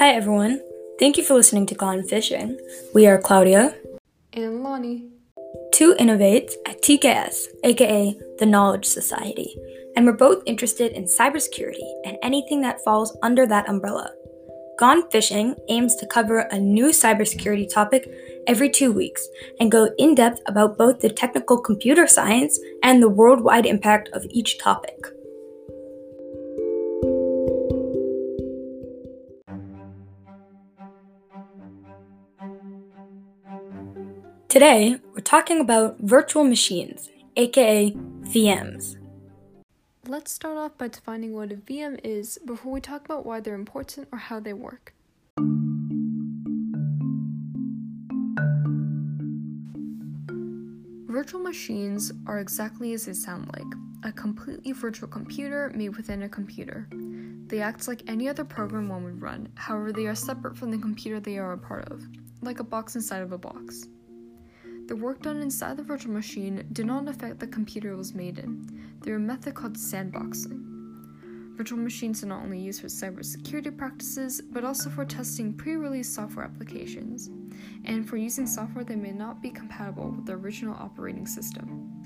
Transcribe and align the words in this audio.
Hi, 0.00 0.12
everyone. 0.12 0.62
Thank 0.98 1.18
you 1.18 1.22
for 1.22 1.34
listening 1.34 1.66
to 1.66 1.74
Gone 1.74 2.02
Fishing. 2.02 2.58
We 2.94 3.06
are 3.06 3.20
Claudia 3.20 3.74
and 4.32 4.62
Lonnie, 4.62 5.10
two 5.74 5.94
innovates 6.00 6.54
at 6.66 6.80
TKS, 6.80 7.48
aka 7.64 8.18
the 8.38 8.46
Knowledge 8.46 8.86
Society, 8.86 9.54
and 9.94 10.06
we're 10.06 10.14
both 10.14 10.42
interested 10.46 10.92
in 10.92 11.04
cybersecurity 11.04 11.86
and 12.06 12.16
anything 12.22 12.62
that 12.62 12.82
falls 12.82 13.14
under 13.22 13.46
that 13.48 13.68
umbrella. 13.68 14.10
Gone 14.78 15.06
Fishing 15.10 15.54
aims 15.68 15.94
to 15.96 16.06
cover 16.06 16.48
a 16.50 16.58
new 16.58 16.86
cybersecurity 16.86 17.70
topic 17.70 18.10
every 18.46 18.70
two 18.70 18.92
weeks 18.92 19.28
and 19.60 19.70
go 19.70 19.90
in 19.98 20.14
depth 20.14 20.40
about 20.46 20.78
both 20.78 21.00
the 21.00 21.10
technical 21.10 21.60
computer 21.60 22.06
science 22.06 22.58
and 22.82 23.02
the 23.02 23.10
worldwide 23.10 23.66
impact 23.66 24.08
of 24.14 24.24
each 24.30 24.56
topic. 24.56 24.96
Today, 34.50 34.96
we're 35.14 35.20
talking 35.20 35.60
about 35.60 36.00
virtual 36.00 36.42
machines, 36.42 37.08
aka 37.36 37.92
VMs. 38.22 38.96
Let's 40.08 40.32
start 40.32 40.58
off 40.58 40.76
by 40.76 40.88
defining 40.88 41.34
what 41.34 41.52
a 41.52 41.54
VM 41.54 42.00
is 42.02 42.36
before 42.44 42.72
we 42.72 42.80
talk 42.80 43.04
about 43.04 43.24
why 43.24 43.38
they're 43.38 43.54
important 43.54 44.08
or 44.10 44.18
how 44.18 44.40
they 44.40 44.52
work. 44.52 44.92
Virtual 51.06 51.40
machines 51.40 52.12
are 52.26 52.40
exactly 52.40 52.92
as 52.92 53.06
they 53.06 53.12
sound 53.12 53.48
like 53.56 53.72
a 54.02 54.10
completely 54.10 54.72
virtual 54.72 55.08
computer 55.08 55.70
made 55.76 55.96
within 55.96 56.24
a 56.24 56.28
computer. 56.28 56.88
They 57.46 57.60
act 57.60 57.86
like 57.86 58.02
any 58.08 58.28
other 58.28 58.44
program 58.44 58.88
one 58.88 59.04
would 59.04 59.22
run, 59.22 59.48
however, 59.54 59.92
they 59.92 60.08
are 60.08 60.16
separate 60.16 60.56
from 60.56 60.72
the 60.72 60.78
computer 60.78 61.20
they 61.20 61.38
are 61.38 61.52
a 61.52 61.58
part 61.58 61.88
of, 61.92 62.02
like 62.42 62.58
a 62.58 62.64
box 62.64 62.96
inside 62.96 63.22
of 63.22 63.30
a 63.30 63.38
box. 63.38 63.86
The 64.90 64.96
work 64.96 65.22
done 65.22 65.40
inside 65.40 65.76
the 65.76 65.84
virtual 65.84 66.12
machine 66.12 66.66
did 66.72 66.84
not 66.84 67.06
affect 67.06 67.38
the 67.38 67.46
computer 67.46 67.92
it 67.92 67.96
was 67.96 68.12
made 68.12 68.40
in 68.40 68.66
through 69.00 69.14
a 69.14 69.20
method 69.20 69.54
called 69.54 69.74
sandboxing. 69.74 70.64
Virtual 71.56 71.78
machines 71.78 72.24
are 72.24 72.26
not 72.26 72.42
only 72.42 72.58
used 72.58 72.80
for 72.80 72.88
cybersecurity 72.88 73.78
practices, 73.78 74.40
but 74.40 74.64
also 74.64 74.90
for 74.90 75.04
testing 75.04 75.52
pre 75.52 75.76
release 75.76 76.12
software 76.12 76.44
applications, 76.44 77.30
and 77.84 78.08
for 78.08 78.16
using 78.16 78.48
software 78.48 78.82
that 78.82 78.98
may 78.98 79.12
not 79.12 79.40
be 79.40 79.50
compatible 79.50 80.10
with 80.10 80.26
the 80.26 80.32
original 80.32 80.74
operating 80.74 81.24
system. 81.24 82.04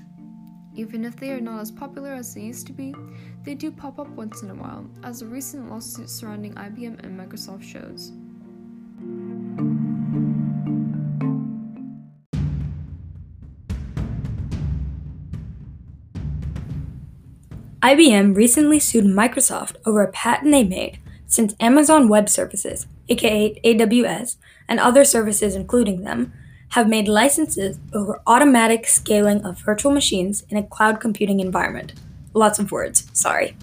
Even 0.75 1.05
if 1.05 1.15
they 1.15 1.31
are 1.31 1.41
not 1.41 1.61
as 1.61 1.71
popular 1.71 2.13
as 2.13 2.35
they 2.35 2.41
used 2.41 2.67
to 2.67 2.73
be, 2.73 2.93
they 3.41 3.55
do 3.55 3.71
pop 3.71 3.97
up 3.97 4.09
once 4.09 4.43
in 4.43 4.51
a 4.51 4.55
while, 4.55 4.87
as 5.01 5.23
a 5.23 5.25
recent 5.25 5.71
lawsuit 5.71 6.07
surrounding 6.07 6.53
IBM 6.53 7.03
and 7.03 7.19
Microsoft 7.19 7.63
shows. 7.63 8.11
IBM 17.85 18.35
recently 18.35 18.79
sued 18.79 19.05
Microsoft 19.05 19.75
over 19.85 20.01
a 20.01 20.11
patent 20.11 20.51
they 20.51 20.63
made 20.63 20.97
since 21.27 21.53
Amazon 21.59 22.09
Web 22.09 22.29
Services, 22.29 22.87
aka 23.09 23.61
AWS, 23.63 24.37
and 24.67 24.79
other 24.79 25.05
services 25.05 25.55
including 25.55 26.01
them, 26.01 26.33
have 26.69 26.89
made 26.89 27.07
licenses 27.07 27.77
over 27.93 28.23
automatic 28.25 28.87
scaling 28.87 29.45
of 29.45 29.59
virtual 29.59 29.91
machines 29.91 30.43
in 30.49 30.57
a 30.57 30.63
cloud 30.63 30.99
computing 30.99 31.39
environment. 31.39 31.93
Lots 32.33 32.57
of 32.57 32.71
words, 32.71 33.07
sorry. 33.13 33.55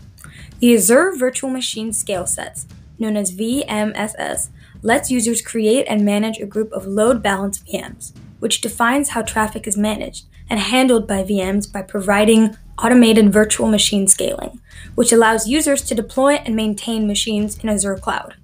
The 0.61 0.73
Azure 0.77 1.15
Virtual 1.17 1.51
Machine 1.51 1.93
Scale 1.93 2.29
Sets, 2.29 2.69
known 3.01 3.17
as 3.17 3.35
VMSS, 3.35 4.51
lets 4.83 5.11
users 5.11 5.43
create 5.43 5.85
and 5.89 6.05
manage 6.05 6.39
a 6.39 6.47
group 6.47 6.71
of 6.71 6.87
load 6.87 7.25
balanced 7.25 7.67
VMs, 7.67 8.13
which 8.39 8.61
defines 8.61 9.09
how 9.09 9.23
traffic 9.23 9.67
is 9.67 9.77
managed 9.77 10.27
and 10.49 10.61
handled 10.61 11.09
by 11.09 11.25
VMs 11.25 11.73
by 11.73 11.83
providing 11.83 12.57
automated 12.83 13.33
virtual 13.33 13.69
machine 13.69 14.07
scaling, 14.09 14.61
which 14.95 15.13
allows 15.13 15.49
users 15.49 15.83
to 15.83 15.95
deploy 15.95 16.35
and 16.35 16.57
maintain 16.57 17.07
machines 17.07 17.59
in 17.59 17.69
Azure 17.69 17.97
Cloud. 17.97 18.35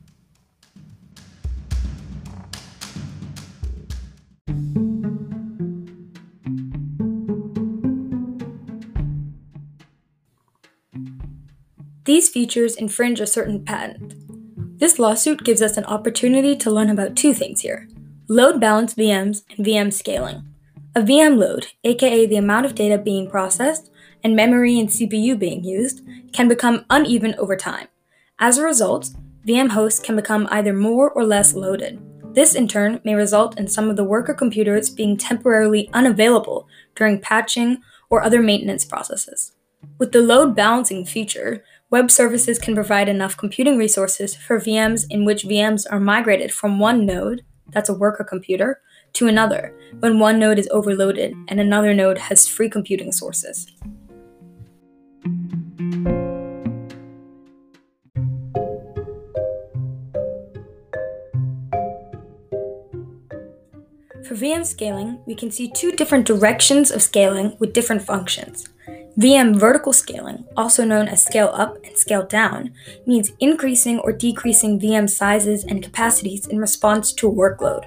These 12.08 12.30
features 12.30 12.74
infringe 12.74 13.20
a 13.20 13.26
certain 13.26 13.62
patent. 13.62 14.14
This 14.78 14.98
lawsuit 14.98 15.44
gives 15.44 15.60
us 15.60 15.76
an 15.76 15.84
opportunity 15.84 16.56
to 16.56 16.70
learn 16.70 16.88
about 16.88 17.16
two 17.16 17.34
things 17.34 17.60
here 17.60 17.86
load 18.28 18.58
balance 18.60 18.94
VMs 18.94 19.42
and 19.50 19.66
VM 19.66 19.92
scaling. 19.92 20.42
A 20.94 21.02
VM 21.02 21.36
load, 21.36 21.66
aka 21.84 22.24
the 22.24 22.36
amount 22.36 22.64
of 22.64 22.74
data 22.74 22.96
being 22.96 23.28
processed, 23.28 23.90
and 24.22 24.36
memory 24.36 24.78
and 24.78 24.88
CPU 24.88 25.38
being 25.38 25.64
used, 25.64 26.02
can 26.32 26.48
become 26.48 26.84
uneven 26.90 27.34
over 27.38 27.56
time. 27.56 27.88
As 28.38 28.58
a 28.58 28.64
result, 28.64 29.10
VM 29.46 29.70
hosts 29.70 30.00
can 30.00 30.16
become 30.16 30.46
either 30.50 30.72
more 30.72 31.10
or 31.10 31.24
less 31.24 31.54
loaded. 31.54 32.00
This 32.34 32.54
in 32.54 32.68
turn 32.68 33.00
may 33.04 33.14
result 33.14 33.58
in 33.58 33.66
some 33.66 33.88
of 33.88 33.96
the 33.96 34.04
worker 34.04 34.34
computers 34.34 34.90
being 34.90 35.16
temporarily 35.16 35.88
unavailable 35.92 36.68
during 36.94 37.20
patching 37.20 37.78
or 38.10 38.22
other 38.22 38.42
maintenance 38.42 38.84
processes. 38.84 39.52
With 39.98 40.12
the 40.12 40.20
load 40.20 40.54
balancing 40.54 41.04
feature, 41.04 41.64
web 41.90 42.10
services 42.10 42.58
can 42.58 42.74
provide 42.74 43.08
enough 43.08 43.36
computing 43.36 43.78
resources 43.78 44.34
for 44.36 44.58
VMs 44.60 45.06
in 45.10 45.24
which 45.24 45.44
VMs 45.44 45.86
are 45.90 46.00
migrated 46.00 46.52
from 46.52 46.78
one 46.78 47.06
node, 47.06 47.42
that's 47.70 47.88
a 47.88 47.94
worker 47.94 48.24
computer, 48.24 48.80
to 49.14 49.26
another 49.26 49.74
when 50.00 50.18
one 50.18 50.38
node 50.38 50.58
is 50.58 50.68
overloaded 50.70 51.34
and 51.48 51.60
another 51.60 51.94
node 51.94 52.18
has 52.18 52.46
free 52.46 52.68
computing 52.68 53.12
sources. 53.12 53.66
For 64.28 64.34
VM 64.34 64.66
scaling, 64.66 65.20
we 65.24 65.34
can 65.34 65.50
see 65.50 65.70
two 65.70 65.90
different 65.92 66.26
directions 66.26 66.90
of 66.90 67.00
scaling 67.00 67.56
with 67.58 67.72
different 67.72 68.02
functions. 68.02 68.68
VM 69.18 69.56
vertical 69.56 69.94
scaling, 69.94 70.44
also 70.54 70.84
known 70.84 71.08
as 71.08 71.24
scale 71.24 71.50
up 71.54 71.82
and 71.82 71.96
scale 71.96 72.26
down, 72.26 72.74
means 73.06 73.32
increasing 73.40 73.98
or 74.00 74.12
decreasing 74.12 74.78
VM 74.78 75.08
sizes 75.08 75.64
and 75.64 75.82
capacities 75.82 76.46
in 76.46 76.58
response 76.58 77.10
to 77.14 77.26
a 77.26 77.32
workload. 77.32 77.86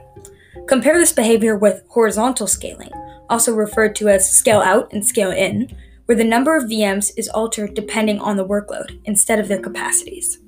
Compare 0.68 0.98
this 0.98 1.14
behavior 1.14 1.56
with 1.56 1.84
horizontal 1.90 2.48
scaling, 2.48 2.90
also 3.30 3.54
referred 3.54 3.96
to 3.98 4.10
as 4.10 4.28
scale 4.28 4.62
out 4.62 4.92
and 4.92 5.06
scale 5.06 5.30
in, 5.30 5.70
where 6.06 6.18
the 6.18 6.24
number 6.24 6.58
of 6.58 6.64
VMs 6.64 7.12
is 7.18 7.30
altered 7.30 7.76
depending 7.76 8.20
on 8.20 8.36
the 8.36 8.48
workload 8.48 9.00
instead 9.06 9.38
of 9.38 9.48
their 9.48 9.62
capacities. 9.62 10.40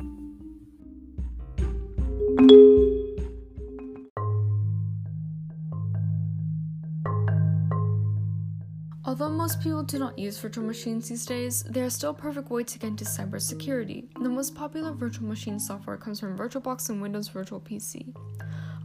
Although 9.14 9.30
most 9.30 9.62
people 9.62 9.84
do 9.84 10.00
not 10.00 10.18
use 10.18 10.40
virtual 10.40 10.66
machines 10.66 11.08
these 11.08 11.24
days, 11.24 11.62
they 11.70 11.84
are 11.84 11.90
still 11.92 12.10
a 12.10 12.14
perfect 12.16 12.50
way 12.50 12.64
to 12.64 12.80
get 12.80 12.88
into 12.88 13.06
cybersecurity. 13.06 14.08
The 14.20 14.28
most 14.28 14.56
popular 14.56 14.92
virtual 14.92 15.28
machine 15.28 15.60
software 15.60 15.98
comes 15.98 16.20
from 16.20 16.36
VirtualBox 16.36 16.90
and 16.90 17.00
Windows 17.00 17.28
Virtual 17.28 17.60
PC. 17.60 18.12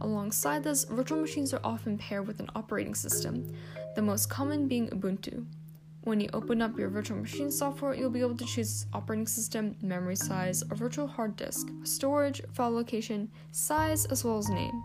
Alongside 0.01 0.63
this, 0.63 0.83
virtual 0.83 1.19
machines 1.19 1.51
are 1.51 1.61
often 1.63 1.97
paired 1.97 2.27
with 2.27 2.39
an 2.39 2.49
operating 2.53 2.93
system, 2.93 3.43
the 3.95 4.03
most 4.03 4.29
common 4.29 4.67
being 4.67 4.87
Ubuntu. 4.89 5.47
When 6.03 6.19
you 6.19 6.29
open 6.31 6.61
up 6.61 6.77
your 6.77 6.89
virtual 6.89 7.17
machine 7.17 7.49
software, 7.49 7.95
you'll 7.95 8.11
be 8.11 8.21
able 8.21 8.37
to 8.37 8.45
choose 8.45 8.85
operating 8.93 9.25
system, 9.25 9.75
memory 9.81 10.15
size, 10.15 10.61
a 10.69 10.75
virtual 10.75 11.07
hard 11.07 11.37
disk, 11.37 11.69
storage, 11.81 12.39
file 12.53 12.69
location, 12.69 13.31
size, 13.51 14.05
as 14.05 14.23
well 14.23 14.37
as 14.37 14.47
name. 14.49 14.83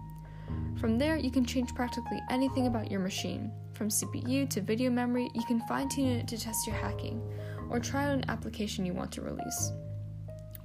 From 0.80 0.96
there, 0.96 1.18
you 1.18 1.30
can 1.30 1.44
change 1.44 1.74
practically 1.74 2.22
anything 2.30 2.66
about 2.66 2.90
your 2.90 3.00
machine. 3.00 3.52
From 3.74 3.88
CPU 3.88 4.48
to 4.50 4.60
video 4.60 4.88
memory, 4.88 5.28
you 5.34 5.44
can 5.44 5.60
fine 5.66 5.88
tune 5.88 6.06
it 6.06 6.28
to 6.28 6.38
test 6.38 6.64
your 6.64 6.76
hacking 6.76 7.20
or 7.68 7.80
try 7.80 8.04
out 8.04 8.14
an 8.14 8.24
application 8.30 8.86
you 8.86 8.94
want 8.94 9.10
to 9.12 9.20
release. 9.20 9.72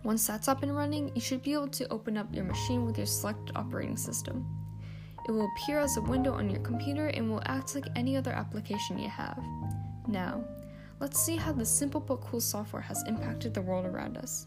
Once 0.04 0.28
that's 0.28 0.48
up 0.48 0.62
and 0.62 0.76
running, 0.76 1.12
you 1.16 1.22
should 1.22 1.42
be 1.42 1.54
able 1.54 1.68
to 1.70 1.92
open 1.92 2.18
up 2.18 2.34
your 2.34 2.46
machine 2.46 2.86
with 2.86 2.98
your 2.98 3.08
selected 3.08 3.56
operating 3.56 3.98
system. 3.98 4.46
It 5.28 5.32
will 5.32 5.50
appear 5.56 5.80
as 5.80 5.98
a 5.98 6.02
window 6.02 6.34
on 6.34 6.52
your 6.52 6.62
computer 6.62 7.08
and 7.08 7.30
will 7.30 7.42
act 7.48 7.74
like 7.74 7.86
any 7.96 8.16
other 8.16 8.32
application 8.32 9.00
you 9.00 9.10
have. 9.10 9.40
Now, 10.08 10.44
let's 11.00 11.20
see 11.20 11.36
how 11.36 11.52
this 11.52 11.70
simple 11.70 12.02
but 12.02 12.22
cool 12.22 12.40
software 12.40 12.82
has 12.82 13.04
impacted 13.08 13.56
the 13.56 13.62
world 13.62 13.88
around 13.88 14.18
us. 14.18 14.46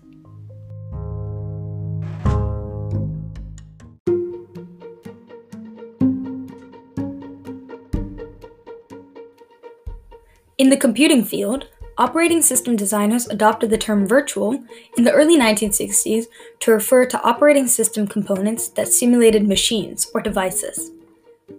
In 10.63 10.69
the 10.69 10.77
computing 10.77 11.25
field, 11.25 11.67
operating 11.99 12.41
system 12.41 12.77
designers 12.77 13.27
adopted 13.27 13.69
the 13.69 13.77
term 13.77 14.07
virtual 14.07 14.63
in 14.97 15.03
the 15.03 15.11
early 15.11 15.37
1960s 15.37 16.27
to 16.61 16.71
refer 16.71 17.05
to 17.05 17.21
operating 17.25 17.67
system 17.67 18.07
components 18.07 18.69
that 18.69 18.87
simulated 18.87 19.49
machines 19.49 20.09
or 20.15 20.21
devices. 20.21 20.93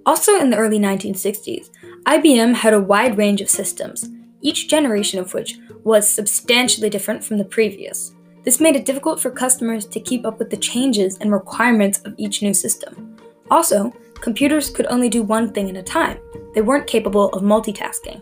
Also 0.06 0.40
in 0.40 0.52
the 0.52 0.56
early 0.56 0.80
1960s, 0.80 1.70
IBM 2.06 2.56
had 2.56 2.74
a 2.74 2.80
wide 2.80 3.18
range 3.18 3.42
of 3.42 3.50
systems, 3.50 4.08
each 4.40 4.70
generation 4.70 5.20
of 5.20 5.34
which 5.34 5.58
was 5.84 6.10
substantially 6.10 6.90
different 6.90 7.26
from 7.26 7.38
the 7.38 7.44
previous. 7.44 8.14
This 8.46 8.62
made 8.62 8.78
it 8.78 8.86
difficult 8.86 9.20
for 9.20 9.32
customers 9.32 9.86
to 9.88 10.00
keep 10.00 10.26
up 10.26 10.40
with 10.40 10.50
the 10.50 10.56
changes 10.56 11.18
and 11.18 11.30
requirements 11.30 12.00
of 12.06 12.16
each 12.18 12.42
new 12.42 12.54
system. 12.54 13.18
Also, 13.52 13.94
computers 14.22 14.70
could 14.70 14.86
only 14.86 15.10
do 15.10 15.24
one 15.24 15.52
thing 15.52 15.70
at 15.70 15.76
a 15.76 15.84
time, 15.84 16.20
they 16.56 16.62
weren't 16.62 16.88
capable 16.88 17.28
of 17.32 17.44
multitasking. 17.44 18.22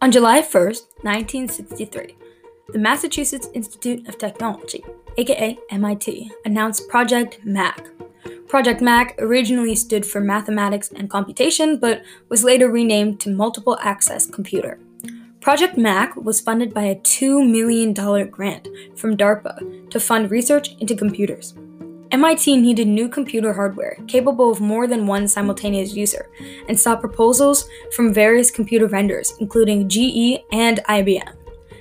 On 0.00 0.12
July 0.12 0.42
1, 0.42 0.42
1963, 1.02 2.16
the 2.68 2.78
Massachusetts 2.78 3.48
Institute 3.52 4.06
of 4.06 4.16
Technology, 4.16 4.84
aka 5.16 5.58
MIT, 5.70 6.30
announced 6.44 6.88
Project 6.88 7.40
MAC. 7.44 7.84
Project 8.46 8.80
MAC 8.80 9.16
originally 9.18 9.74
stood 9.74 10.06
for 10.06 10.20
Mathematics 10.20 10.92
and 10.94 11.10
Computation, 11.10 11.78
but 11.78 12.02
was 12.28 12.44
later 12.44 12.70
renamed 12.70 13.18
to 13.18 13.30
Multiple 13.34 13.76
Access 13.82 14.24
Computer. 14.24 14.78
Project 15.40 15.76
MAC 15.76 16.14
was 16.14 16.40
funded 16.40 16.72
by 16.72 16.84
a 16.84 17.00
$2 17.00 17.50
million 17.50 17.92
grant 18.30 18.68
from 18.94 19.16
DARPA 19.16 19.90
to 19.90 19.98
fund 19.98 20.30
research 20.30 20.76
into 20.78 20.94
computers. 20.94 21.54
MIT 22.10 22.56
needed 22.56 22.88
new 22.88 23.06
computer 23.06 23.52
hardware 23.52 23.98
capable 24.06 24.50
of 24.50 24.60
more 24.60 24.86
than 24.86 25.06
one 25.06 25.28
simultaneous 25.28 25.94
user 25.94 26.30
and 26.66 26.78
saw 26.78 26.96
proposals 26.96 27.68
from 27.94 28.14
various 28.14 28.50
computer 28.50 28.86
vendors, 28.86 29.34
including 29.40 29.88
GE 29.88 30.40
and 30.50 30.80
IBM. 30.88 31.34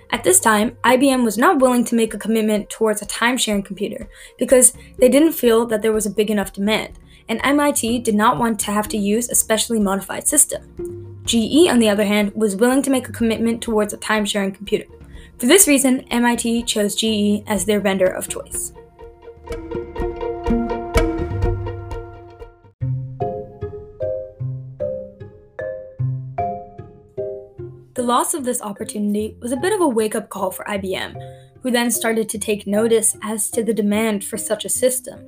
At 0.10 0.24
this 0.24 0.40
time, 0.40 0.78
IBM 0.84 1.24
was 1.24 1.38
not 1.38 1.60
willing 1.60 1.86
to 1.86 1.96
make 1.96 2.14
a 2.14 2.18
commitment 2.20 2.70
towards 2.70 3.02
a 3.02 3.06
time 3.06 3.38
sharing 3.38 3.64
computer 3.64 4.10
because 4.38 4.74
they 4.98 5.08
didn't 5.08 5.32
feel 5.32 5.66
that 5.68 5.82
there 5.82 5.94
was 5.94 6.06
a 6.06 6.12
big 6.12 6.30
enough 6.30 6.54
demand, 6.54 7.00
and 7.30 7.40
MIT 7.44 8.00
did 8.00 8.16
not 8.16 8.38
want 8.38 8.60
to 8.62 8.72
have 8.72 8.88
to 8.90 8.98
use 8.98 9.30
a 9.30 9.36
specially 9.36 9.80
modified 9.80 10.28
system. 10.28 11.22
GE, 11.24 11.70
on 11.70 11.80
the 11.80 11.90
other 11.90 12.06
hand, 12.06 12.34
was 12.36 12.56
willing 12.56 12.82
to 12.82 12.90
make 12.90 13.08
a 13.08 13.14
commitment 13.14 13.62
towards 13.62 13.94
a 13.94 13.98
time 13.98 14.26
sharing 14.26 14.52
computer. 14.52 14.86
For 15.38 15.46
this 15.46 15.68
reason, 15.68 16.02
MIT 16.10 16.64
chose 16.64 16.96
GE 16.96 17.44
as 17.48 17.66
their 17.66 17.80
vendor 17.80 18.08
of 18.08 18.28
choice. 18.28 18.74
Loss 28.08 28.34
of 28.34 28.46
this 28.46 28.62
opportunity 28.62 29.36
was 29.42 29.52
a 29.52 29.58
bit 29.58 29.74
of 29.74 29.82
a 29.82 29.88
wake 29.88 30.16
up 30.16 30.30
call 30.30 30.50
for 30.50 30.64
IBM, 30.64 31.14
who 31.62 31.70
then 31.70 31.92
started 31.92 32.30
to 32.30 32.40
take 32.40 32.66
notice 32.66 33.18
as 33.22 33.50
to 33.50 33.64
the 33.64 33.74
demand 33.74 34.24
for 34.24 34.38
such 34.38 34.64
a 34.64 34.70
system, 34.70 35.20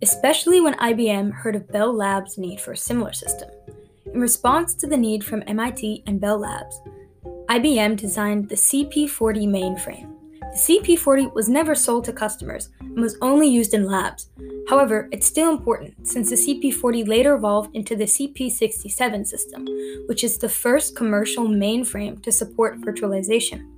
especially 0.00 0.58
when 0.58 0.74
IBM 0.78 1.30
heard 1.30 1.54
of 1.54 1.68
Bell 1.68 1.92
Labs' 1.92 2.38
need 2.38 2.60
for 2.62 2.72
a 2.72 2.76
similar 2.78 3.12
system. 3.12 3.50
In 4.06 4.22
response 4.22 4.74
to 4.76 4.86
the 4.86 4.96
need 4.96 5.22
from 5.22 5.42
MIT 5.46 6.02
and 6.06 6.18
Bell 6.18 6.38
Labs, 6.38 6.80
IBM 7.50 7.98
designed 7.98 8.48
the 8.48 8.54
CP40 8.54 9.46
mainframe. 9.46 10.10
The 10.40 10.80
CP40 10.80 11.34
was 11.34 11.50
never 11.50 11.74
sold 11.74 12.04
to 12.06 12.12
customers 12.14 12.70
and 12.80 13.00
was 13.00 13.18
only 13.20 13.48
used 13.48 13.74
in 13.74 13.84
labs, 13.84 14.30
However, 14.68 15.08
it's 15.12 15.26
still 15.26 15.50
important 15.50 16.06
since 16.06 16.30
the 16.30 16.36
CP40 16.36 17.06
later 17.06 17.34
evolved 17.34 17.74
into 17.74 17.94
the 17.94 18.04
CP67 18.04 19.26
system, 19.26 19.66
which 20.06 20.24
is 20.24 20.38
the 20.38 20.48
first 20.48 20.96
commercial 20.96 21.46
mainframe 21.46 22.22
to 22.22 22.32
support 22.32 22.80
virtualization. 22.80 23.68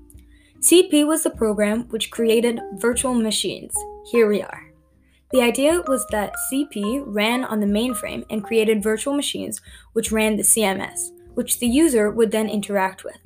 CP 0.60 1.06
was 1.06 1.22
the 1.22 1.30
program 1.30 1.88
which 1.88 2.10
created 2.10 2.60
virtual 2.74 3.14
machines. 3.14 3.74
Here 4.10 4.28
we 4.28 4.42
are. 4.42 4.72
The 5.32 5.42
idea 5.42 5.82
was 5.88 6.06
that 6.10 6.34
CP 6.50 7.02
ran 7.04 7.44
on 7.44 7.60
the 7.60 7.66
mainframe 7.66 8.24
and 8.30 8.44
created 8.44 8.82
virtual 8.82 9.14
machines 9.14 9.60
which 9.92 10.12
ran 10.12 10.36
the 10.36 10.44
CMS, 10.44 11.10
which 11.34 11.58
the 11.58 11.66
user 11.66 12.10
would 12.10 12.30
then 12.30 12.48
interact 12.48 13.04
with. 13.04 13.18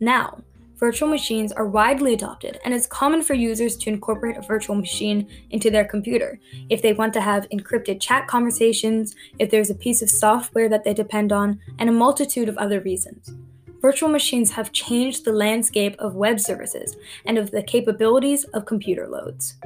Now, 0.00 0.42
virtual 0.76 1.08
machines 1.08 1.52
are 1.52 1.66
widely 1.66 2.12
adopted, 2.14 2.58
and 2.64 2.74
it's 2.74 2.86
common 2.86 3.22
for 3.22 3.34
users 3.34 3.76
to 3.76 3.90
incorporate 3.90 4.36
a 4.36 4.42
virtual 4.42 4.76
machine 4.76 5.28
into 5.50 5.70
their 5.70 5.84
computer 5.84 6.38
if 6.68 6.82
they 6.82 6.92
want 6.92 7.12
to 7.14 7.20
have 7.20 7.48
encrypted 7.50 8.00
chat 8.00 8.26
conversations, 8.26 9.14
if 9.38 9.50
there's 9.50 9.70
a 9.70 9.74
piece 9.74 10.02
of 10.02 10.10
software 10.10 10.68
that 10.68 10.84
they 10.84 10.94
depend 10.94 11.32
on, 11.32 11.58
and 11.78 11.88
a 11.88 11.92
multitude 11.92 12.48
of 12.48 12.58
other 12.58 12.80
reasons. 12.80 13.34
Virtual 13.80 14.08
machines 14.08 14.52
have 14.52 14.72
changed 14.72 15.24
the 15.24 15.32
landscape 15.32 15.94
of 15.98 16.14
web 16.14 16.40
services 16.40 16.96
and 17.24 17.38
of 17.38 17.50
the 17.50 17.62
capabilities 17.62 18.44
of 18.44 18.66
computer 18.66 19.06
loads. 19.06 19.56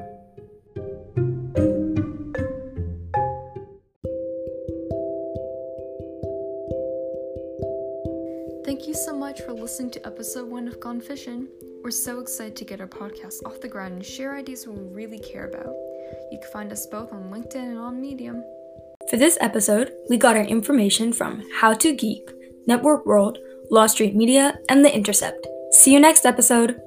Thank 8.80 8.88
you 8.88 8.94
so 8.94 9.14
much 9.14 9.42
for 9.42 9.52
listening 9.52 9.90
to 9.90 10.06
episode 10.06 10.48
one 10.48 10.66
of 10.66 10.80
Gone 10.80 11.02
Fishing. 11.02 11.48
We're 11.84 11.90
so 11.90 12.18
excited 12.18 12.56
to 12.56 12.64
get 12.64 12.80
our 12.80 12.86
podcast 12.86 13.44
off 13.44 13.60
the 13.60 13.68
ground 13.68 13.92
and 13.92 14.06
share 14.06 14.34
ideas 14.34 14.66
we 14.66 14.74
really 14.74 15.18
care 15.18 15.46
about. 15.48 15.74
You 16.32 16.38
can 16.40 16.50
find 16.50 16.72
us 16.72 16.86
both 16.86 17.12
on 17.12 17.30
LinkedIn 17.30 17.56
and 17.56 17.78
on 17.78 18.00
Medium. 18.00 18.42
For 19.10 19.18
this 19.18 19.36
episode, 19.38 19.92
we 20.08 20.16
got 20.16 20.34
our 20.34 20.44
information 20.44 21.12
from 21.12 21.44
How 21.56 21.74
to 21.74 21.94
Geek, 21.94 22.26
Network 22.66 23.04
World, 23.04 23.36
Law 23.70 23.86
Street 23.86 24.16
Media, 24.16 24.58
and 24.70 24.82
The 24.82 24.96
Intercept. 24.96 25.46
See 25.72 25.92
you 25.92 26.00
next 26.00 26.24
episode. 26.24 26.80